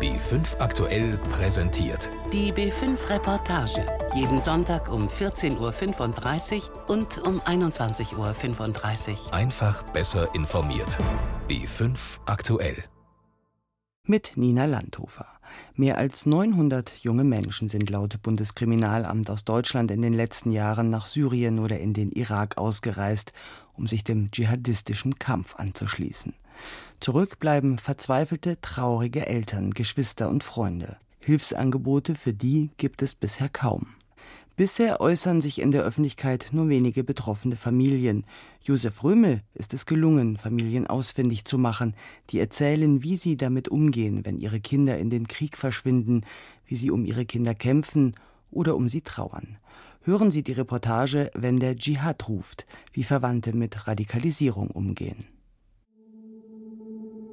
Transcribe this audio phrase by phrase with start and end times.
[0.00, 2.08] B5 aktuell präsentiert.
[2.32, 3.84] Die B5 Reportage.
[4.14, 9.34] Jeden Sonntag um 14.35 Uhr und um 21.35 Uhr.
[9.34, 10.98] Einfach besser informiert.
[11.48, 12.84] B5 aktuell.
[14.04, 15.26] Mit Nina Landhofer.
[15.74, 21.06] Mehr als 900 junge Menschen sind laut Bundeskriminalamt aus Deutschland in den letzten Jahren nach
[21.06, 23.32] Syrien oder in den Irak ausgereist,
[23.74, 26.34] um sich dem dschihadistischen Kampf anzuschließen.
[27.00, 30.96] Zurück bleiben verzweifelte, traurige Eltern, Geschwister und Freunde.
[31.20, 33.88] Hilfsangebote für die gibt es bisher kaum.
[34.56, 38.26] Bisher äußern sich in der Öffentlichkeit nur wenige betroffene Familien.
[38.60, 41.94] Josef Römel ist es gelungen, Familien ausfindig zu machen,
[42.30, 46.22] die erzählen, wie sie damit umgehen, wenn ihre Kinder in den Krieg verschwinden,
[46.66, 48.16] wie sie um ihre Kinder kämpfen
[48.50, 49.58] oder um sie trauern.
[50.02, 55.26] Hören Sie die Reportage, wenn der Dschihad ruft, wie Verwandte mit Radikalisierung umgehen.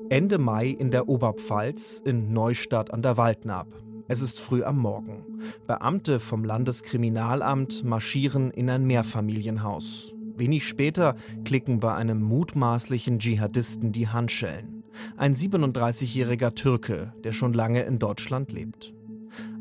[0.09, 3.67] Ende Mai in der Oberpfalz in Neustadt an der Waldnaab.
[4.07, 5.25] Es ist früh am Morgen.
[5.65, 10.13] Beamte vom Landeskriminalamt marschieren in ein Mehrfamilienhaus.
[10.37, 14.83] Wenig später klicken bei einem mutmaßlichen Dschihadisten die Handschellen.
[15.17, 18.93] Ein 37-jähriger Türke, der schon lange in Deutschland lebt.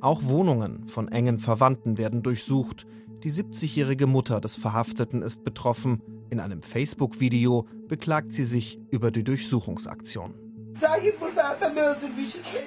[0.00, 2.86] Auch Wohnungen von engen Verwandten werden durchsucht.
[3.22, 6.02] Die 70-jährige Mutter des Verhafteten ist betroffen.
[6.28, 10.43] In einem Facebook-Video beklagt sie sich über die Durchsuchungsaktion.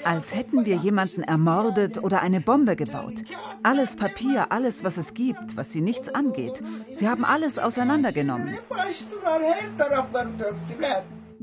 [0.03, 3.23] Als hätten wir jemanden ermordet oder eine Bombe gebaut.
[3.63, 6.63] Alles Papier, alles, was es gibt, was sie nichts angeht.
[6.93, 8.57] Sie haben alles auseinandergenommen.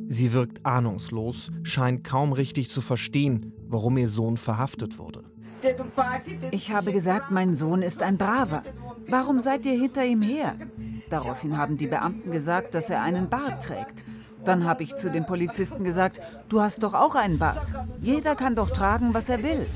[0.08, 5.24] Sie wirkt ahnungslos, scheint kaum richtig zu verstehen, warum ihr Sohn verhaftet wurde.
[6.50, 8.62] Ich habe gesagt, mein Sohn ist ein Braver.
[9.08, 10.56] Warum seid ihr hinter ihm her?
[11.08, 14.04] Daraufhin haben die Beamten gesagt, dass er einen Bart trägt.
[14.44, 17.72] Dann habe ich zu den Polizisten gesagt, du hast doch auch einen Bart.
[18.00, 19.66] Jeder kann doch tragen, was er will.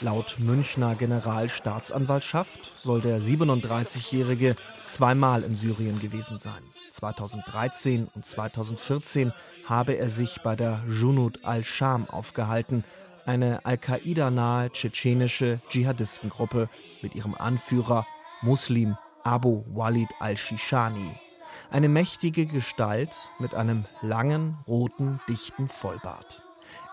[0.00, 6.62] Laut Münchner Generalstaatsanwaltschaft soll der 37-Jährige zweimal in Syrien gewesen sein.
[6.90, 9.32] 2013 und 2014
[9.64, 12.84] habe er sich bei der Junud al-Sham aufgehalten,
[13.26, 16.68] eine Al-Qaida-nahe tschetschenische Dschihadistengruppe
[17.02, 18.06] mit ihrem Anführer
[18.40, 21.10] Muslim Abu Walid al-Shishani.
[21.70, 26.42] Eine mächtige Gestalt mit einem langen, roten, dichten Vollbart.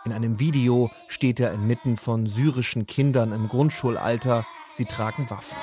[0.05, 4.45] In einem Video steht er inmitten von syrischen Kindern im Grundschulalter.
[4.73, 5.57] Sie tragen Waffen.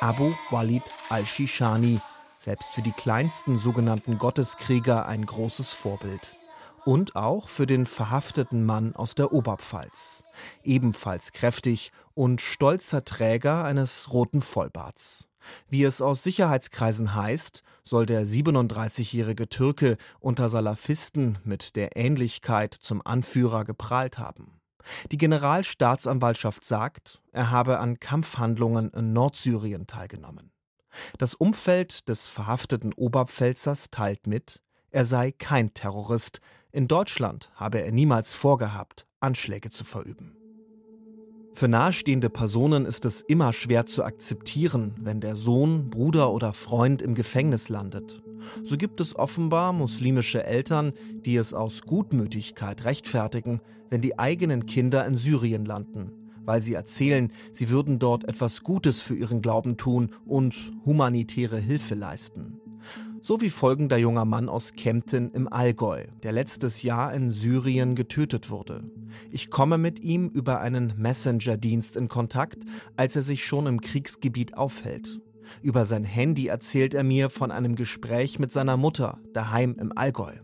[0.00, 2.00] Abu Walid al-Shishani
[2.38, 6.36] selbst für die kleinsten sogenannten Gotteskrieger ein großes Vorbild.
[6.84, 10.22] Und auch für den verhafteten Mann aus der Oberpfalz,
[10.62, 15.26] ebenfalls kräftig und stolzer Träger eines roten Vollbarts.
[15.68, 23.04] Wie es aus Sicherheitskreisen heißt, soll der 37-jährige Türke unter Salafisten mit der Ähnlichkeit zum
[23.04, 24.60] Anführer geprahlt haben.
[25.10, 30.50] Die Generalstaatsanwaltschaft sagt, er habe an Kampfhandlungen in Nordsyrien teilgenommen.
[31.18, 34.62] Das Umfeld des verhafteten Oberpfälzers teilt mit,
[34.94, 36.40] er sei kein Terrorist.
[36.70, 40.36] In Deutschland habe er niemals vorgehabt, Anschläge zu verüben.
[41.52, 47.02] Für nahestehende Personen ist es immer schwer zu akzeptieren, wenn der Sohn, Bruder oder Freund
[47.02, 48.22] im Gefängnis landet.
[48.62, 50.92] So gibt es offenbar muslimische Eltern,
[51.24, 53.60] die es aus Gutmütigkeit rechtfertigen,
[53.90, 56.12] wenn die eigenen Kinder in Syrien landen
[56.46, 61.94] weil sie erzählen, sie würden dort etwas Gutes für ihren Glauben tun und humanitäre Hilfe
[61.94, 62.60] leisten.
[63.26, 68.50] So wie folgender junger Mann aus Kempten im Allgäu, der letztes Jahr in Syrien getötet
[68.50, 68.84] wurde.
[69.30, 72.64] Ich komme mit ihm über einen Messenger-Dienst in Kontakt,
[72.96, 75.20] als er sich schon im Kriegsgebiet aufhält.
[75.62, 80.34] Über sein Handy erzählt er mir von einem Gespräch mit seiner Mutter daheim im Allgäu.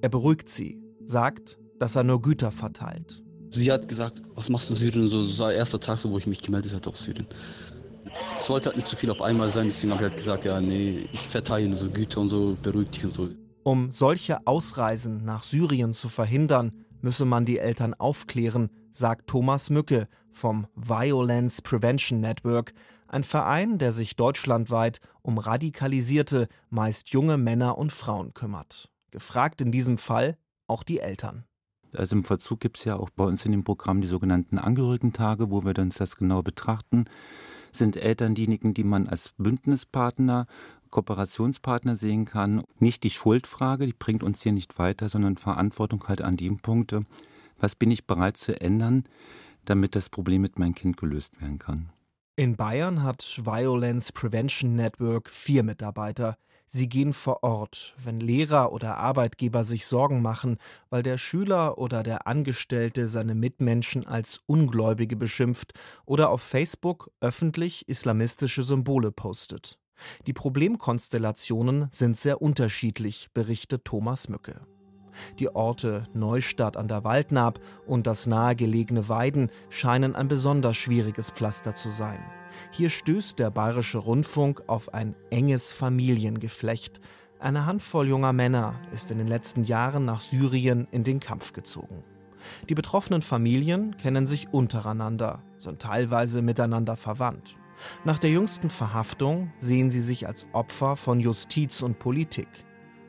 [0.00, 3.20] Er beruhigt sie, sagt, dass er nur Güter verteilt.
[3.50, 5.08] Sie hat gesagt, was machst du in Syrien?
[5.08, 7.26] So, das war der Tag, so, wo ich mich gemeldet hatte aus Syrien.
[8.38, 10.60] Es wollte halt nicht zu viel auf einmal sein, deswegen habe ich halt gesagt, ja,
[10.60, 13.28] nee, ich verteile so Güter und so, beruhigt dich und so.
[13.64, 20.08] Um solche Ausreisen nach Syrien zu verhindern, müsse man die Eltern aufklären, sagt Thomas Mücke
[20.30, 22.72] vom Violence Prevention Network,
[23.08, 28.90] ein Verein, der sich deutschlandweit um radikalisierte, meist junge Männer und Frauen kümmert.
[29.10, 30.36] Gefragt in diesem Fall
[30.66, 31.44] auch die Eltern.
[31.94, 35.50] Also im Verzug gibt es ja auch bei uns in dem Programm die sogenannten Angehörigentage,
[35.50, 37.06] wo wir uns das genau betrachten.
[37.78, 40.46] Sind Eltern diejenigen, die man als Bündnispartner,
[40.90, 42.64] Kooperationspartner sehen kann?
[42.80, 47.04] Nicht die Schuldfrage, die bringt uns hier nicht weiter, sondern Verantwortung halt an die Punkte.
[47.60, 49.04] Was bin ich bereit zu ändern,
[49.64, 51.90] damit das Problem mit meinem Kind gelöst werden kann?
[52.34, 56.36] In Bayern hat Violence Prevention Network vier Mitarbeiter.
[56.70, 60.58] Sie gehen vor Ort, wenn Lehrer oder Arbeitgeber sich Sorgen machen,
[60.90, 65.72] weil der Schüler oder der Angestellte seine Mitmenschen als Ungläubige beschimpft
[66.04, 69.78] oder auf Facebook öffentlich islamistische Symbole postet.
[70.26, 74.60] Die Problemkonstellationen sind sehr unterschiedlich, berichtet Thomas Mücke.
[75.38, 81.74] Die Orte Neustadt an der Waldnaab und das nahegelegene Weiden scheinen ein besonders schwieriges Pflaster
[81.74, 82.20] zu sein.
[82.70, 87.00] Hier stößt der Bayerische Rundfunk auf ein enges Familiengeflecht.
[87.38, 92.02] Eine Handvoll junger Männer ist in den letzten Jahren nach Syrien in den Kampf gezogen.
[92.68, 97.56] Die betroffenen Familien kennen sich untereinander, sind teilweise miteinander verwandt.
[98.04, 102.48] Nach der jüngsten Verhaftung sehen sie sich als Opfer von Justiz und Politik,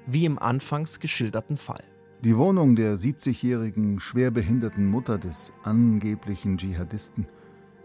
[0.06, 1.84] wie im anfangs geschilderten Fall.
[2.24, 7.28] Die Wohnung der 70-jährigen schwerbehinderten Mutter des angeblichen Dschihadisten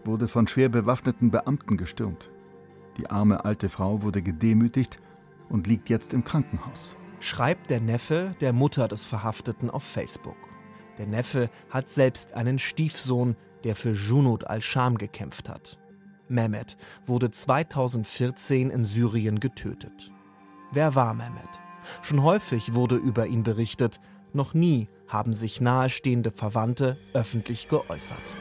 [0.05, 2.29] wurde von schwer bewaffneten Beamten gestürmt.
[2.97, 4.99] Die arme alte Frau wurde gedemütigt
[5.49, 6.95] und liegt jetzt im Krankenhaus.
[7.19, 10.37] Schreibt der Neffe der Mutter des Verhafteten auf Facebook.
[10.97, 15.77] Der Neffe hat selbst einen Stiefsohn, der für Junot al-Sham gekämpft hat.
[16.27, 20.11] Mehmet wurde 2014 in Syrien getötet.
[20.71, 21.49] Wer war Mehmet?
[22.01, 23.99] Schon häufig wurde über ihn berichtet,
[24.33, 28.37] noch nie haben sich nahestehende Verwandte öffentlich geäußert.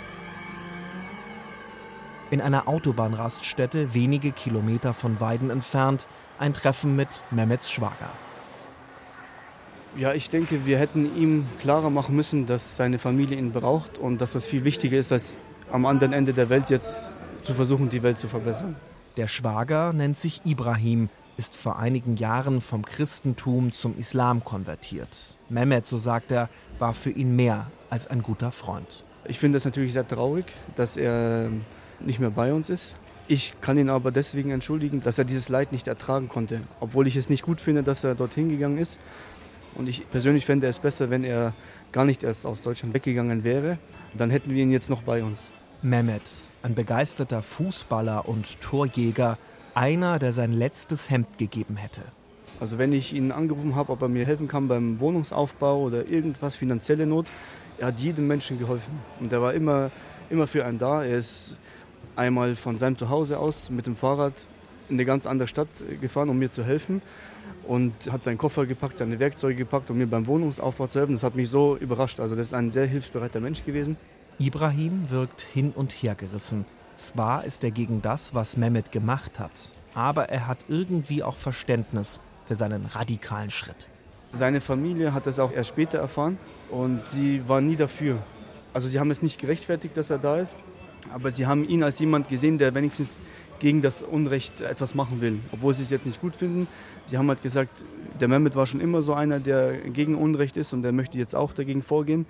[2.35, 8.11] In einer Autobahnraststätte wenige Kilometer von Weiden entfernt ein Treffen mit Mehmets Schwager.
[9.97, 14.21] Ja, ich denke, wir hätten ihm klarer machen müssen, dass seine Familie ihn braucht und
[14.21, 15.37] dass das viel wichtiger ist, als
[15.71, 17.15] am anderen Ende der Welt jetzt
[17.45, 18.75] zu versuchen, die Welt zu verbessern.
[19.17, 25.39] Der Schwager nennt sich Ibrahim, ist vor einigen Jahren vom Christentum zum Islam konvertiert.
[25.49, 26.49] Mehmet, so sagt er,
[26.81, 29.05] war für ihn mehr als ein guter Freund.
[29.25, 31.49] Ich finde es natürlich sehr traurig, dass er
[32.07, 32.97] nicht mehr bei uns ist.
[33.27, 37.17] Ich kann ihn aber deswegen entschuldigen, dass er dieses Leid nicht ertragen konnte, obwohl ich
[37.17, 39.01] es nicht gut finde, dass er dorthin gegangen ist.
[39.77, 41.55] Und ich persönlich fände es besser, wenn er
[41.91, 43.79] gar nicht erst aus Deutschland weggegangen wäre.
[44.17, 45.49] Dann hätten wir ihn jetzt noch bei uns.
[45.83, 46.31] Mehmet,
[46.63, 49.39] ein begeisterter Fußballer und Torjäger,
[49.75, 52.03] einer, der sein letztes Hemd gegeben hätte.
[52.61, 56.55] Also wenn ich ihn angerufen habe, ob er mir helfen kann beim Wohnungsaufbau oder irgendwas,
[56.55, 57.27] finanzielle Not,
[57.79, 59.01] er hat jedem Menschen geholfen.
[59.19, 59.91] Und er war immer,
[60.31, 61.05] immer für einen da.
[61.05, 61.57] Er ist
[62.17, 64.47] einmal von seinem Zuhause aus mit dem Fahrrad
[64.89, 65.69] in eine ganz andere Stadt
[66.01, 67.03] gefahren, um mir zu helfen.
[67.67, 71.13] Und hat seinen Koffer gepackt, seine Werkzeuge gepackt, um mir beim Wohnungsaufbau zu helfen.
[71.13, 72.21] Das hat mich so überrascht.
[72.21, 73.97] Also das ist ein sehr hilfsbereiter Mensch gewesen.
[74.39, 76.67] Ibrahim wirkt hin und her gerissen.
[76.97, 82.21] Zwar ist er gegen das, was Mehmet gemacht hat, aber er hat irgendwie auch Verständnis
[82.47, 83.89] für seinen radikalen Schritt.
[84.33, 86.39] Seine Familie hat das auch erst später erfahren
[86.71, 88.19] und sie war nie dafür.
[88.73, 90.59] Also sie haben es nicht gerechtfertigt, dass er da ist,
[91.15, 93.19] aber sie haben ihn als jemand gesehen, der wenigstens
[93.61, 96.67] gegen das Unrecht etwas machen will, obwohl sie es jetzt nicht gut finden.
[97.07, 97.85] Sie haben halt gesagt,
[98.21, 101.35] der Mehmet war schon immer so einer, der gegen Unrecht ist und der möchte jetzt
[101.35, 102.27] auch dagegen vorgehen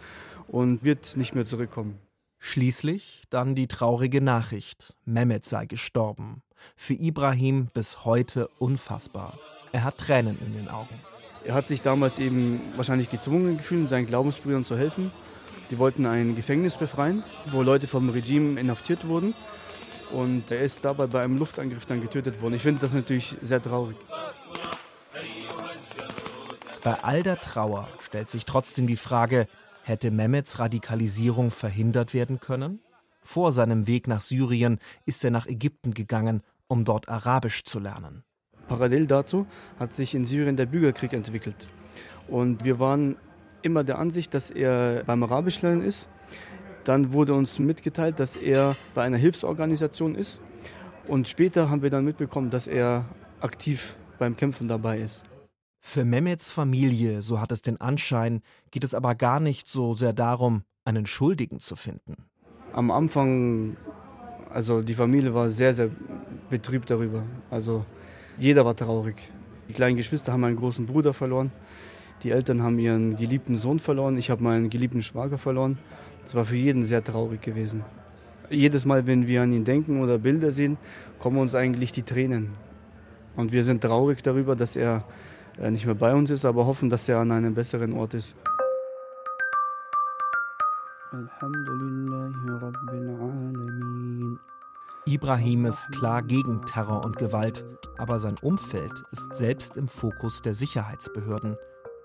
[0.48, 1.98] und wird nicht mehr zurückkommen.
[2.38, 6.42] Schließlich dann die traurige Nachricht, Mehmet sei gestorben.
[6.76, 9.38] Für Ibrahim bis heute unfassbar.
[9.72, 11.00] Er hat Tränen in den Augen.
[11.44, 15.10] Er hat sich damals eben wahrscheinlich gezwungen gefühlt, seinen Glaubensbrüdern zu helfen.
[15.70, 19.34] Die wollten ein Gefängnis befreien, wo Leute vom Regime inhaftiert wurden.
[20.12, 22.54] Und er ist dabei bei einem Luftangriff dann getötet worden.
[22.54, 23.96] Ich finde das natürlich sehr traurig.
[26.82, 29.46] Bei all der Trauer stellt sich trotzdem die Frage,
[29.86, 32.80] Hätte Mehmets Radikalisierung verhindert werden können?
[33.22, 38.24] Vor seinem Weg nach Syrien ist er nach Ägypten gegangen, um dort Arabisch zu lernen.
[38.66, 39.46] Parallel dazu
[39.78, 41.68] hat sich in Syrien der Bürgerkrieg entwickelt.
[42.28, 43.16] Und wir waren
[43.64, 46.08] immer der Ansicht, dass er beim Arabischlernen ist.
[46.84, 50.40] Dann wurde uns mitgeteilt, dass er bei einer Hilfsorganisation ist.
[51.08, 53.06] Und später haben wir dann mitbekommen, dass er
[53.40, 55.24] aktiv beim Kämpfen dabei ist.
[55.80, 58.40] Für Mehmets Familie, so hat es den Anschein,
[58.70, 62.16] geht es aber gar nicht so sehr darum, einen Schuldigen zu finden.
[62.72, 63.76] Am Anfang,
[64.50, 65.90] also die Familie war sehr, sehr
[66.48, 67.22] betrübt darüber.
[67.50, 67.84] Also
[68.38, 69.16] jeder war traurig.
[69.68, 71.52] Die kleinen Geschwister haben einen großen Bruder verloren.
[72.24, 74.16] Die Eltern haben ihren geliebten Sohn verloren.
[74.16, 75.78] Ich habe meinen geliebten Schwager verloren.
[76.24, 77.84] Es war für jeden sehr traurig gewesen.
[78.48, 80.78] Jedes Mal, wenn wir an ihn denken oder Bilder sehen,
[81.18, 82.52] kommen uns eigentlich die Tränen.
[83.36, 85.04] Und wir sind traurig darüber, dass er
[85.58, 88.36] äh, nicht mehr bei uns ist, aber hoffen, dass er an einem besseren Ort ist.
[95.04, 97.66] Ibrahim ist klar gegen Terror und Gewalt,
[97.98, 101.58] aber sein Umfeld ist selbst im Fokus der Sicherheitsbehörden.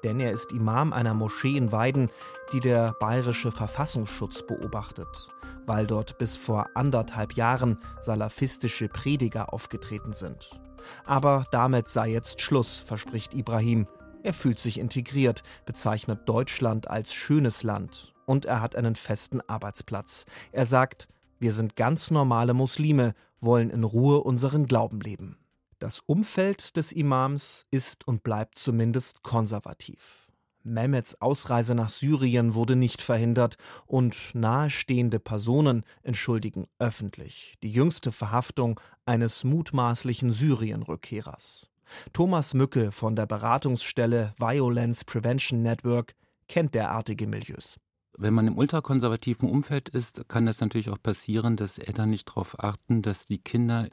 [0.04, 2.10] Denn er ist Imam einer Moschee in Weiden,
[2.52, 5.30] die der bayerische Verfassungsschutz beobachtet,
[5.66, 10.60] weil dort bis vor anderthalb Jahren salafistische Prediger aufgetreten sind.
[11.06, 13.88] Aber damit sei jetzt Schluss, verspricht Ibrahim.
[14.24, 20.26] Er fühlt sich integriert, bezeichnet Deutschland als schönes Land und er hat einen festen Arbeitsplatz.
[20.52, 21.08] Er sagt,
[21.40, 25.38] wir sind ganz normale Muslime, wollen in Ruhe unseren Glauben leben.
[25.80, 30.30] Das Umfeld des Imams ist und bleibt zumindest konservativ.
[30.62, 33.56] Mehmets Ausreise nach Syrien wurde nicht verhindert
[33.86, 41.70] und nahestehende Personen entschuldigen öffentlich die jüngste Verhaftung eines mutmaßlichen Syrien-Rückkehrers.
[42.12, 46.14] Thomas Mücke von der Beratungsstelle Violence Prevention Network
[46.50, 47.78] kennt derartige Milieus.
[48.18, 52.60] Wenn man im ultrakonservativen Umfeld ist, kann es natürlich auch passieren, dass Eltern nicht darauf
[52.62, 53.88] achten, dass die Kinder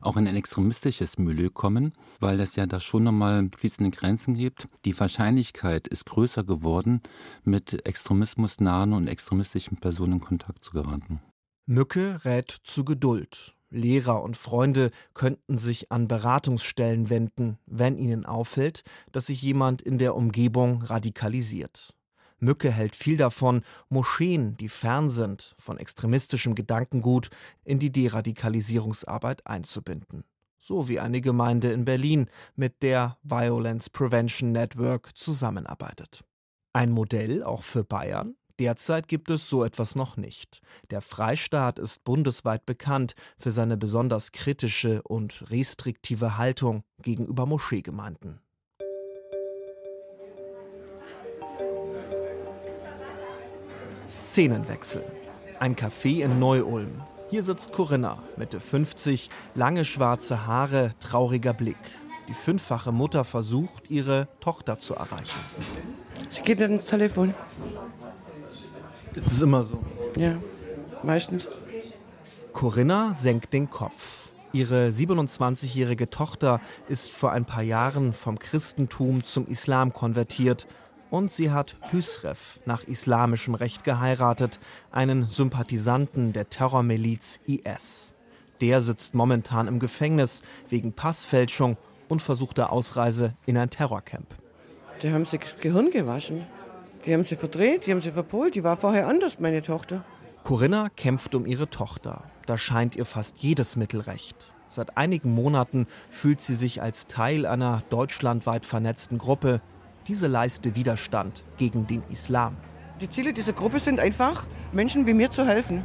[0.00, 4.68] auch in ein extremistisches Milieu kommen, weil es ja da schon nochmal fließende Grenzen gibt.
[4.84, 7.00] Die Wahrscheinlichkeit ist größer geworden,
[7.44, 11.20] mit extremismusnahen und extremistischen Personen in Kontakt zu geraten.
[11.66, 13.54] Mücke rät zu Geduld.
[13.70, 19.98] Lehrer und Freunde könnten sich an Beratungsstellen wenden, wenn ihnen auffällt, dass sich jemand in
[19.98, 21.94] der Umgebung radikalisiert.
[22.40, 27.30] Mücke hält viel davon, Moscheen, die fern sind von extremistischem Gedankengut,
[27.64, 30.24] in die Deradikalisierungsarbeit einzubinden.
[30.58, 36.22] So wie eine Gemeinde in Berlin mit der Violence Prevention Network zusammenarbeitet.
[36.72, 38.36] Ein Modell auch für Bayern?
[38.60, 40.60] Derzeit gibt es so etwas noch nicht.
[40.90, 48.42] Der Freistaat ist bundesweit bekannt für seine besonders kritische und restriktive Haltung gegenüber Moscheegemeinden.
[54.10, 55.04] Szenenwechsel.
[55.60, 57.02] Ein Café in Neu-Ulm.
[57.30, 61.76] Hier sitzt Corinna, Mitte 50, lange schwarze Haare, trauriger Blick.
[62.28, 65.38] Die fünffache Mutter versucht, ihre Tochter zu erreichen.
[66.28, 67.34] Sie geht nicht ins Telefon.
[69.14, 69.78] Ist es immer so?
[70.16, 70.36] Ja,
[71.04, 71.46] meistens.
[72.52, 74.30] Corinna senkt den Kopf.
[74.52, 80.66] Ihre 27-jährige Tochter ist vor ein paar Jahren vom Christentum zum Islam konvertiert
[81.10, 88.14] und sie hat Hüsrev nach islamischem Recht geheiratet, einen Sympathisanten der Terrormiliz IS.
[88.60, 91.76] Der sitzt momentan im Gefängnis wegen Passfälschung
[92.08, 94.26] und versuchter Ausreise in ein Terrorcamp.
[95.02, 96.46] Die haben sich das Gehirn gewaschen.
[97.06, 98.54] Die haben sie verdreht, die haben sie verpolt.
[98.54, 100.04] Die war vorher anders, meine Tochter.
[100.44, 102.24] Corinna kämpft um ihre Tochter.
[102.46, 104.52] Da scheint ihr fast jedes Mittel recht.
[104.68, 109.60] Seit einigen Monaten fühlt sie sich als Teil einer deutschlandweit vernetzten Gruppe,
[110.10, 112.56] diese leiste Widerstand gegen den Islam.
[113.00, 115.84] Die Ziele dieser Gruppe sind einfach, Menschen wie mir zu helfen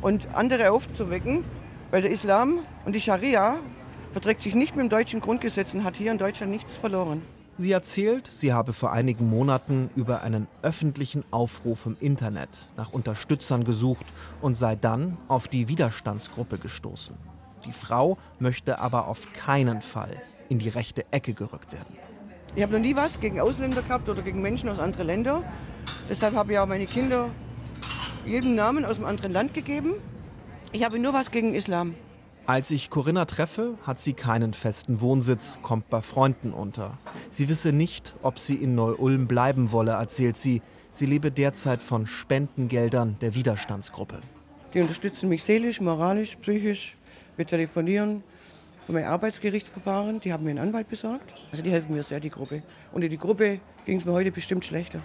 [0.00, 1.42] und andere aufzuwecken,
[1.90, 3.56] weil der Islam und die Scharia
[4.12, 7.20] verträgt sich nicht mit dem deutschen Grundgesetz und hat hier in Deutschland nichts verloren.
[7.56, 13.64] Sie erzählt, sie habe vor einigen Monaten über einen öffentlichen Aufruf im Internet nach Unterstützern
[13.64, 14.06] gesucht
[14.40, 17.16] und sei dann auf die Widerstandsgruppe gestoßen.
[17.64, 21.98] Die Frau möchte aber auf keinen Fall in die rechte Ecke gerückt werden.
[22.56, 25.42] Ich habe noch nie was gegen Ausländer gehabt oder gegen Menschen aus anderen Ländern.
[26.08, 27.30] Deshalb habe ich auch meine Kinder
[28.24, 29.94] jedem Namen aus einem anderen Land gegeben.
[30.70, 31.94] Ich habe nur was gegen Islam.
[32.46, 36.96] Als ich Corinna treffe, hat sie keinen festen Wohnsitz, kommt bei Freunden unter.
[37.28, 40.62] Sie wisse nicht, ob sie in Neu-Ulm bleiben wolle, erzählt sie.
[40.92, 44.20] Sie lebe derzeit von Spendengeldern der Widerstandsgruppe.
[44.74, 46.96] Die unterstützen mich seelisch, moralisch, psychisch.
[47.36, 48.22] Wir telefonieren,
[48.84, 50.20] von meinem Arbeitsgerichtsverfahren.
[50.20, 51.32] Die haben mir einen Anwalt besorgt.
[51.50, 52.62] Also die helfen mir sehr, die Gruppe.
[52.92, 55.00] Und in die Gruppe ging es mir heute bestimmt schlechter.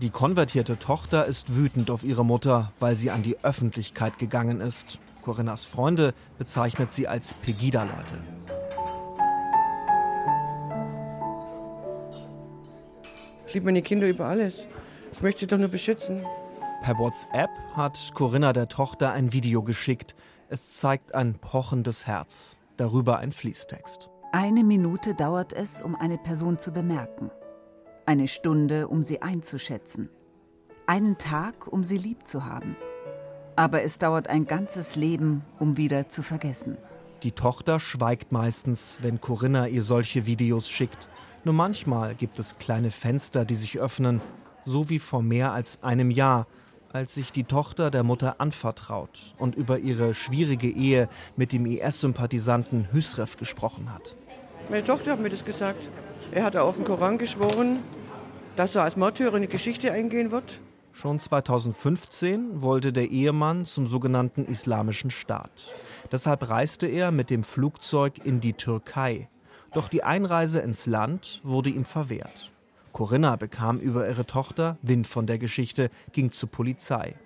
[0.00, 4.98] Die konvertierte Tochter ist wütend auf ihre Mutter, weil sie an die Öffentlichkeit gegangen ist.
[5.22, 8.18] Corinnas Freunde bezeichnet sie als Pegida-Leute.
[13.46, 14.66] Ich liebe meine Kinder über alles.
[15.12, 16.26] Ich möchte sie doch nur beschützen.
[16.82, 20.14] Per WhatsApp hat Corinna der Tochter ein Video geschickt.
[20.48, 24.10] Es zeigt ein pochendes Herz darüber ein Fließtext.
[24.32, 27.30] Eine Minute dauert es, um eine Person zu bemerken.
[28.06, 30.10] Eine Stunde, um sie einzuschätzen.
[30.86, 32.76] Einen Tag, um sie lieb zu haben.
[33.56, 36.76] Aber es dauert ein ganzes Leben, um wieder zu vergessen.
[37.22, 41.08] Die Tochter schweigt meistens, wenn Corinna ihr solche Videos schickt.
[41.44, 44.20] Nur manchmal gibt es kleine Fenster, die sich öffnen,
[44.64, 46.46] so wie vor mehr als einem Jahr,
[46.94, 52.88] als sich die Tochter der Mutter anvertraut und über ihre schwierige Ehe mit dem IS-Sympathisanten
[52.92, 54.16] Hüsrev gesprochen hat.
[54.70, 55.90] Meine Tochter hat mir das gesagt.
[56.30, 57.80] Er hat auf den Koran geschworen,
[58.54, 60.60] dass er als Märtyrer in die Geschichte eingehen wird.
[60.92, 65.72] Schon 2015 wollte der Ehemann zum sogenannten Islamischen Staat.
[66.12, 69.28] Deshalb reiste er mit dem Flugzeug in die Türkei.
[69.72, 72.53] Doch die Einreise ins Land wurde ihm verwehrt.
[72.94, 77.16] Corinna bekam über ihre Tochter Wind von der Geschichte, ging zur Polizei.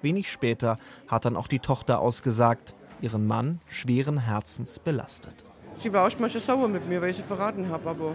[0.00, 5.44] Wenig später hat dann auch die Tochter ausgesagt, ihren Mann schweren Herzens belastet.
[5.76, 7.90] Sie war erstmal schon sauer mit mir, weil ich sie verraten habe.
[7.90, 8.14] Aber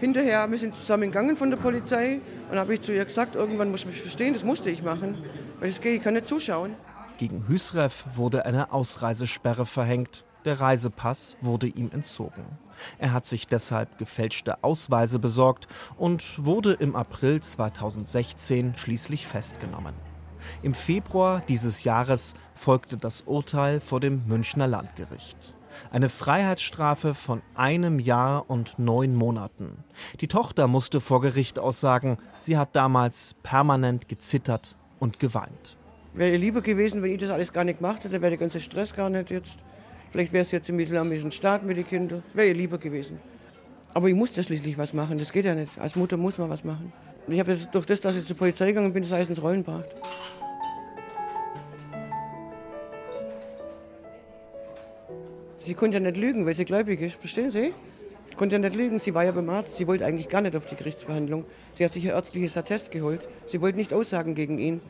[0.00, 3.70] hinterher, wir sind zusammen gegangen von der Polizei und habe ich zu ihr gesagt, irgendwann
[3.70, 5.18] muss ich mich verstehen, das musste ich machen.
[5.60, 6.74] Weil das geht, ich kann nicht zuschauen.
[7.18, 10.24] Gegen Hüsrev wurde eine Ausreisesperre verhängt.
[10.46, 12.44] Der Reisepass wurde ihm entzogen.
[12.98, 19.94] Er hat sich deshalb gefälschte Ausweise besorgt und wurde im April 2016 schließlich festgenommen.
[20.62, 25.54] Im Februar dieses Jahres folgte das Urteil vor dem Münchner Landgericht.
[25.90, 29.84] Eine Freiheitsstrafe von einem Jahr und neun Monaten.
[30.20, 35.76] Die Tochter musste vor Gericht aussagen, sie hat damals permanent gezittert und geweint.
[36.12, 38.60] Wäre ihr lieber gewesen, wenn ich das alles gar nicht gemacht hätte, wäre der ganze
[38.60, 39.56] Stress gar nicht jetzt.
[40.14, 42.22] Vielleicht wäre es jetzt im islamischen Staat mit den Kindern.
[42.34, 43.18] Wäre ihr lieber gewesen.
[43.92, 45.18] Aber ich musste schließlich was machen.
[45.18, 45.76] Das geht ja nicht.
[45.76, 46.92] Als Mutter muss man was machen.
[47.26, 49.86] Ich habe durch das, dass ich zur Polizei gegangen bin, das Eis ins Rollen gebracht.
[55.56, 57.16] Sie konnte ja nicht lügen, weil sie gläubig ist.
[57.16, 57.74] Verstehen Sie?
[58.30, 59.00] Sie konnte ja nicht lügen.
[59.00, 59.78] Sie war ja beim Arzt.
[59.78, 61.44] Sie wollte eigentlich gar nicht auf die Gerichtsverhandlung.
[61.76, 63.28] Sie hat sich ein ärztliches Attest geholt.
[63.48, 64.80] Sie wollte nicht aussagen gegen ihn.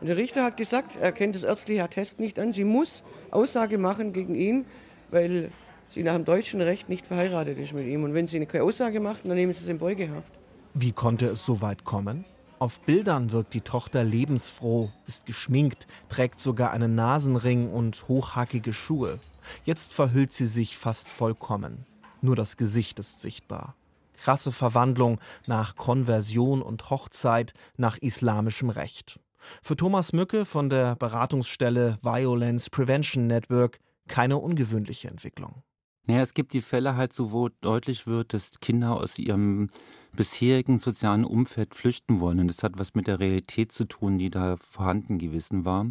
[0.00, 2.52] Der Richter hat gesagt, er kennt das ärztliche Attest nicht an.
[2.52, 3.02] Sie muss
[3.32, 4.64] Aussage machen gegen ihn,
[5.10, 5.50] weil
[5.88, 8.04] sie nach dem deutschen Recht nicht verheiratet ist mit ihm.
[8.04, 10.32] Und wenn sie keine Aussage macht, dann nehmen sie es in Beugehaft.
[10.74, 12.24] Wie konnte es so weit kommen?
[12.60, 19.18] Auf Bildern wirkt die Tochter lebensfroh, ist geschminkt, trägt sogar einen Nasenring und hochhackige Schuhe.
[19.64, 21.86] Jetzt verhüllt sie sich fast vollkommen.
[22.20, 23.74] Nur das Gesicht ist sichtbar.
[24.16, 29.20] Krasse Verwandlung nach Konversion und Hochzeit nach islamischem Recht.
[29.62, 35.62] Für Thomas Mücke von der Beratungsstelle Violence Prevention Network keine ungewöhnliche Entwicklung.
[36.06, 39.68] Naja, es gibt die Fälle halt so, wo deutlich wird, dass Kinder aus ihrem
[40.16, 42.40] bisherigen sozialen Umfeld flüchten wollen.
[42.40, 45.86] Und das hat was mit der Realität zu tun, die da vorhanden gewesen war.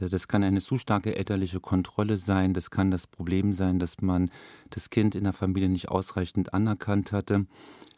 [0.00, 2.54] Äh, das kann eine zu starke elterliche Kontrolle sein.
[2.54, 4.30] Das kann das Problem sein, dass man
[4.70, 7.46] das Kind in der Familie nicht ausreichend anerkannt hatte.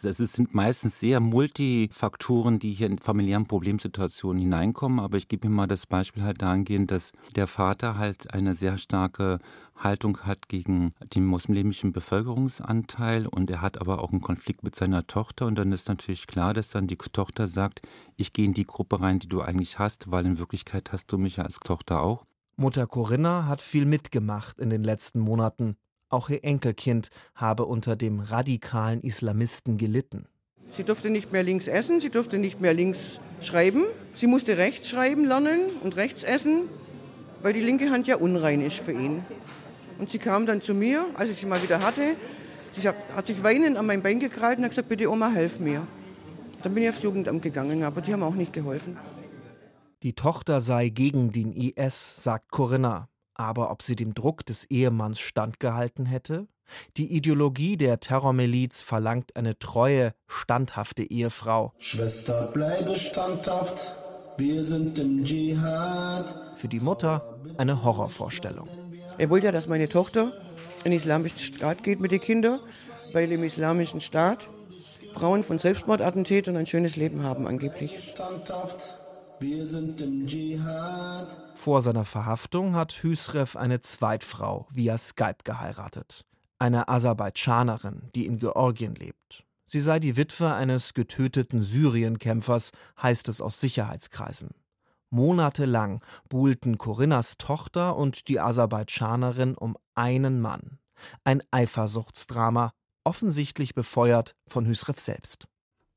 [0.04, 5.00] Also es sind meistens sehr Multifaktoren, die hier in familiären Problemsituationen hineinkommen.
[5.00, 8.78] Aber ich gebe mir mal das Beispiel halt dahingehend, dass der Vater halt eine sehr
[8.78, 9.40] starke
[9.74, 15.06] Haltung hat gegen den muslimischen Bevölkerungsanteil und er hat aber auch einen Konflikt mit seiner
[15.06, 17.82] Tochter und dann ist natürlich klar, dass dann die Tochter sagt,
[18.16, 21.18] ich gehe in die Gruppe rein, die du eigentlich hast, weil in Wirklichkeit hast du
[21.18, 22.24] mich ja als Tochter auch.
[22.56, 25.76] Mutter Corinna hat viel mitgemacht in den letzten Monaten.
[26.10, 30.26] Auch ihr Enkelkind habe unter dem radikalen Islamisten gelitten.
[30.76, 33.84] Sie durfte nicht mehr links essen, sie durfte nicht mehr links schreiben.
[34.14, 36.64] Sie musste rechts schreiben lernen und rechts essen,
[37.42, 39.24] weil die linke Hand ja unrein ist für ihn.
[39.98, 42.16] Und sie kam dann zu mir, als ich sie mal wieder hatte.
[42.76, 45.86] Sie hat sich weinend an mein Bein gekrallt und hat gesagt, bitte Oma, helf mir.
[46.62, 48.96] Dann bin ich aufs Jugendamt gegangen, aber die haben auch nicht geholfen.
[50.02, 53.08] Die Tochter sei gegen den IS, sagt Corinna.
[53.38, 56.48] Aber ob sie dem Druck des Ehemanns standgehalten hätte?
[56.96, 61.72] Die Ideologie der Terrormiliz verlangt eine treue, standhafte Ehefrau.
[61.78, 63.92] Schwester, bleibe standhaft,
[64.36, 66.56] wir sind im Dschihad.
[66.56, 68.68] Für die Mutter eine Horrorvorstellung.
[69.18, 70.32] Er wollte ja, dass meine Tochter
[70.84, 72.58] in den islamischen Staat geht mit den Kindern,
[73.12, 74.48] weil im islamischen Staat
[75.14, 78.10] Frauen von Selbstmordattentätern ein schönes Leben haben angeblich.
[78.10, 78.94] Standhaft,
[79.40, 81.28] wir sind im Dschihad.
[81.54, 86.24] Vor seiner Verhaftung hat Hüsrev eine Zweitfrau via Skype geheiratet.
[86.58, 89.44] Eine Aserbaidschanerin, die in Georgien lebt.
[89.66, 94.50] Sie sei die Witwe eines getöteten Syrienkämpfers, heißt es aus Sicherheitskreisen.
[95.10, 100.78] Monatelang buhlten Corinnas Tochter und die Aserbaidschanerin um einen Mann.
[101.24, 102.72] Ein Eifersuchtsdrama,
[103.04, 105.46] offensichtlich befeuert von Hüsrev selbst.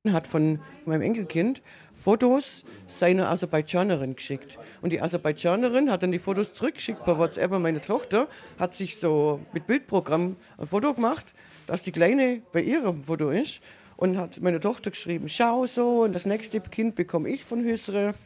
[0.09, 1.61] Hat von meinem Enkelkind
[1.93, 4.57] Fotos seiner Aserbaidschanerin geschickt.
[4.81, 8.97] Und die Aserbaidschanerin hat dann die Fotos zurückgeschickt per WhatsApp an meine Tochter, hat sich
[8.97, 11.35] so mit Bildprogramm ein Foto gemacht,
[11.67, 13.61] dass die Kleine bei ihrem Foto ist.
[13.95, 18.17] Und hat meine Tochter geschrieben, schau so, und das nächste Kind bekomme ich von Hüsrev.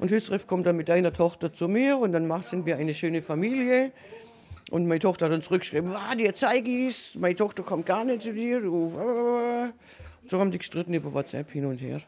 [0.00, 3.22] Und Hüsrev kommt dann mit deiner Tochter zu mir und dann sind wir eine schöne
[3.22, 3.92] Familie.
[4.72, 8.22] Und meine Tochter hat dann zurückgeschrieben, ah, dir zeige ich's, meine Tochter kommt gar nicht
[8.22, 8.60] zu dir.
[8.60, 8.92] Du.
[10.28, 12.00] So haben die gestritten über WhatsApp hin und her.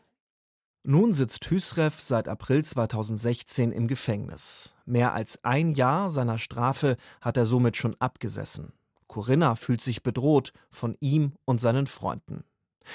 [0.83, 4.76] Nun sitzt Hüsrev seit April 2016 im Gefängnis.
[4.85, 8.72] Mehr als ein Jahr seiner Strafe hat er somit schon abgesessen.
[9.09, 12.44] Corinna fühlt sich bedroht von ihm und seinen Freunden.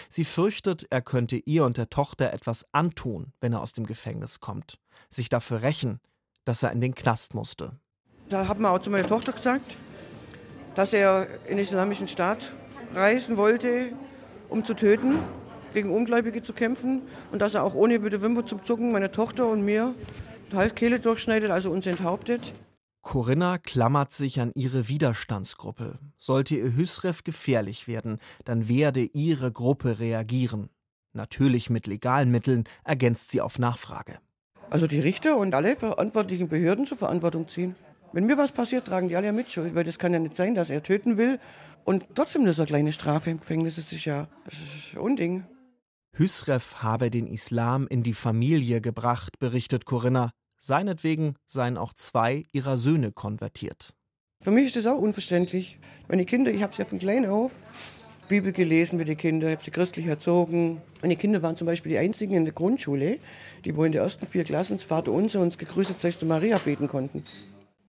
[0.10, 4.39] Sie fürchtet, er könnte ihr und der Tochter etwas antun, wenn er aus dem Gefängnis
[4.39, 4.79] kommt,
[5.10, 5.99] sich dafür rächen,
[6.45, 7.73] dass er in den Knast musste.
[8.29, 9.75] Da hat man auch zu meiner Tochter gesagt,
[10.75, 12.53] dass er in den Islamischen Staat
[12.93, 13.91] reisen wollte,
[14.51, 15.15] um zu töten,
[15.73, 19.47] gegen Ungläubige zu kämpfen und dass er auch ohne der Wimper zum Zucken meine Tochter
[19.47, 19.95] und mir
[20.51, 22.53] die Halskehle durchschneidet, also uns enthauptet.
[23.01, 25.97] Corinna klammert sich an ihre Widerstandsgruppe.
[26.17, 30.69] Sollte ihr Hüsrev gefährlich werden, dann werde ihre Gruppe reagieren.
[31.13, 34.19] Natürlich mit legalen Mitteln, ergänzt sie auf Nachfrage.
[34.69, 37.75] Also die Richter und alle verantwortlichen Behörden zur Verantwortung ziehen.
[38.13, 40.53] Wenn mir was passiert, tragen die alle ja Mitschuld, weil das kann ja nicht sein,
[40.53, 41.39] dass er töten will
[41.85, 43.75] und trotzdem nur so eine kleine Strafe im Gefängnis.
[43.75, 45.43] Das ist ja das ist Unding.
[46.13, 50.31] Hüsrev habe den Islam in die Familie gebracht, berichtet Corinna.
[50.59, 53.93] Seinetwegen seien auch zwei ihrer Söhne konvertiert.
[54.41, 55.79] Für mich ist das auch unverständlich.
[56.07, 57.53] Meine Kinder, ich habe sie ja von klein auf
[58.27, 60.81] Bibel gelesen mit den Kindern, ich habe sie christlich erzogen.
[61.01, 63.19] Meine Kinder waren zum Beispiel die einzigen in der Grundschule,
[63.65, 66.87] die wohl in den ersten vier Klassen das Vater Unser und das Gegrüßet Maria beten
[66.87, 67.23] konnten.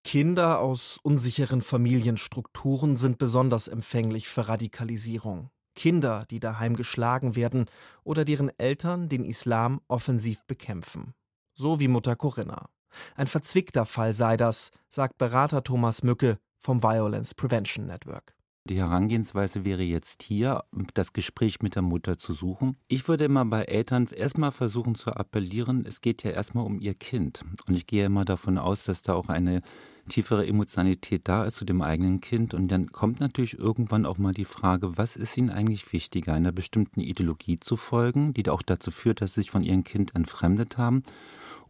[0.03, 5.49] Kinder aus unsicheren Familienstrukturen sind besonders empfänglich für Radikalisierung.
[5.75, 7.65] Kinder, die daheim geschlagen werden
[8.03, 11.15] oder deren Eltern den Islam offensiv bekämpfen
[11.55, 12.69] so wie Mutter Corinna.
[13.15, 18.35] Ein verzwickter Fall sei das, sagt Berater Thomas Mücke vom Violence Prevention Network.
[18.65, 20.63] Die Herangehensweise wäre jetzt hier,
[20.93, 22.77] das Gespräch mit der Mutter zu suchen.
[22.87, 26.93] Ich würde immer bei Eltern erstmal versuchen zu appellieren, es geht ja erstmal um ihr
[26.93, 27.43] Kind.
[27.67, 29.61] Und ich gehe immer davon aus, dass da auch eine
[30.09, 32.53] tiefere Emotionalität da ist zu dem eigenen Kind.
[32.53, 36.51] Und dann kommt natürlich irgendwann auch mal die Frage, was ist ihnen eigentlich wichtiger, einer
[36.51, 40.77] bestimmten Ideologie zu folgen, die auch dazu führt, dass sie sich von ihrem Kind entfremdet
[40.77, 41.03] haben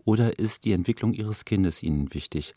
[0.06, 2.56] oder ist die Entwicklung ihres Kindes ihnen wichtig?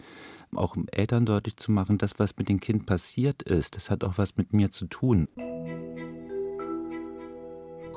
[0.54, 4.18] Auch Eltern deutlich zu machen, das, was mit dem Kind passiert ist, das hat auch
[4.18, 5.28] was mit mir zu tun.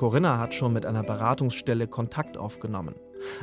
[0.00, 2.94] Corinna hat schon mit einer Beratungsstelle Kontakt aufgenommen.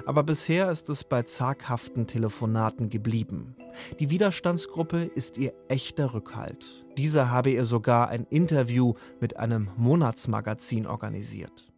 [0.08, 3.56] Aber bisher ist es bei zaghaften Telefonaten geblieben.
[4.00, 6.84] Die Widerstandsgruppe ist ihr echter Rückhalt.
[6.98, 11.72] Dieser habe ihr sogar ein Interview mit einem Monatsmagazin organisiert.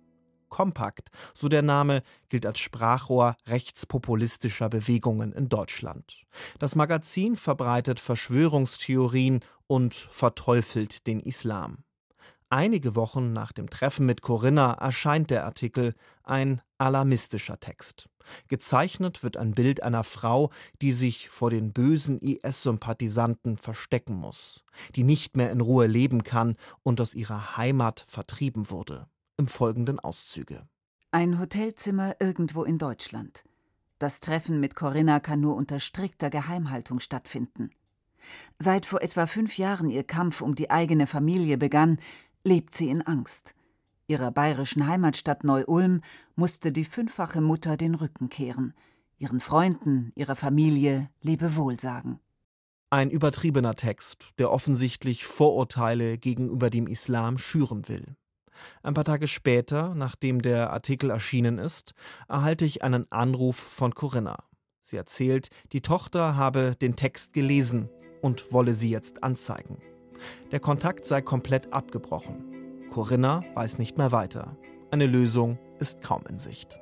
[0.47, 6.23] Kompakt, so der Name, gilt als Sprachrohr rechtspopulistischer Bewegungen in Deutschland.
[6.57, 11.83] Das Magazin verbreitet Verschwörungstheorien und verteufelt den Islam.
[12.51, 18.09] Einige Wochen nach dem Treffen mit Corinna erscheint der Artikel, ein alarmistischer Text.
[18.47, 20.49] Gezeichnet wird ein Bild einer Frau,
[20.81, 24.63] die sich vor den bösen IS-Sympathisanten verstecken muss,
[24.95, 29.07] die nicht mehr in Ruhe leben kann und aus ihrer Heimat vertrieben wurde
[29.37, 30.67] im folgenden Auszüge.
[31.11, 33.45] Ein Hotelzimmer irgendwo in Deutschland.
[33.99, 37.71] Das Treffen mit Corinna kann nur unter strikter Geheimhaltung stattfinden.
[38.59, 41.99] Seit vor etwa fünf Jahren ihr Kampf um die eigene Familie begann,
[42.43, 43.53] lebt sie in Angst.
[44.07, 46.01] Ihrer bayerischen Heimatstadt Neu-Ulm
[46.35, 48.73] musste die fünffache Mutter den Rücken kehren,
[49.17, 52.19] ihren Freunden, ihrer Familie Lebewohl sagen.
[52.89, 58.15] Ein übertriebener Text, der offensichtlich Vorurteile gegenüber dem Islam schüren will.
[58.81, 61.93] Ein paar Tage später, nachdem der Artikel erschienen ist,
[62.27, 64.43] erhalte ich einen Anruf von Corinna.
[64.81, 67.89] Sie erzählt, die Tochter habe den Text gelesen
[68.21, 69.77] und wolle sie jetzt anzeigen.
[70.51, 72.89] Der Kontakt sei komplett abgebrochen.
[72.91, 74.57] Corinna weiß nicht mehr weiter.
[74.91, 76.79] Eine Lösung ist kaum in Sicht.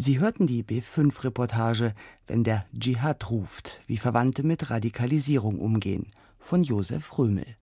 [0.00, 1.92] Sie hörten die B5-Reportage,
[2.28, 7.56] wenn der Dschihad ruft, wie Verwandte mit Radikalisierung umgehen, von Josef Römel.